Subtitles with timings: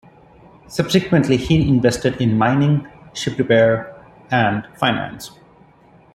[0.67, 5.29] Subsequently he invested in mining, ship repair, and finance.